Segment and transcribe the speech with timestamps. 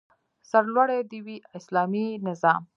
[0.49, 2.61] سرلوړی دې وي اسلامي نظام؟